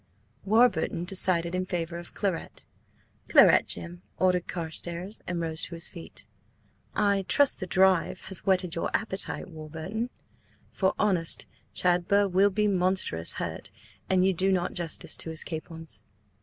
[0.45, 2.65] Warburton decided in favour of claret.
[3.29, 6.25] "Claret, Jim," ordered Carstares, and rose to his feet.
[6.95, 10.09] "I trust the drive has whetted your appetite, Warburton,
[10.71, 11.45] for honest
[11.75, 13.69] Chadber will be monstrous hurt
[14.09, 16.01] an you do not justice to his capons."